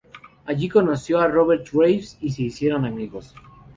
[0.45, 3.35] Allí conoció a Robert Graves y se hicieron amigos.